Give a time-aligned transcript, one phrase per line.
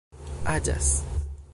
[0.53, 0.89] aĝas